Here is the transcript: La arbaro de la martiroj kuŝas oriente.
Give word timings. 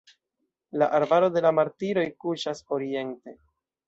La 0.81 0.85
arbaro 0.99 1.29
de 1.35 1.43
la 1.47 1.51
martiroj 1.57 2.05
kuŝas 2.25 2.63
oriente. 2.79 3.35